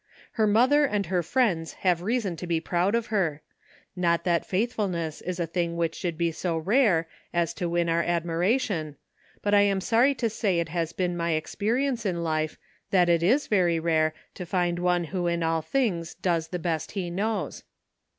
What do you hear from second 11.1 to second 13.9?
my experience in life that it is very